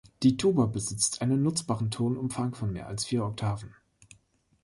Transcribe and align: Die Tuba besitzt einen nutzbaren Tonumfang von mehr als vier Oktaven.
Die 0.23 0.35
Tuba 0.35 0.65
besitzt 0.65 1.21
einen 1.21 1.43
nutzbaren 1.43 1.91
Tonumfang 1.91 2.55
von 2.55 2.73
mehr 2.73 2.87
als 2.87 3.05
vier 3.05 3.23
Oktaven. 3.23 3.75